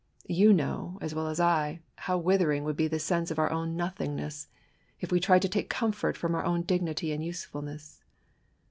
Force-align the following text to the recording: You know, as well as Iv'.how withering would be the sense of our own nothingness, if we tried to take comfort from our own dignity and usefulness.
You 0.25 0.51
know, 0.51 0.97
as 0.99 1.13
well 1.13 1.27
as 1.27 1.39
Iv'.how 1.39 2.17
withering 2.17 2.63
would 2.63 2.75
be 2.75 2.87
the 2.87 2.97
sense 2.97 3.29
of 3.29 3.37
our 3.37 3.51
own 3.51 3.75
nothingness, 3.77 4.47
if 4.99 5.11
we 5.11 5.19
tried 5.19 5.43
to 5.43 5.47
take 5.49 5.69
comfort 5.69 6.17
from 6.17 6.33
our 6.33 6.43
own 6.43 6.63
dignity 6.63 7.11
and 7.11 7.23
usefulness. 7.23 8.03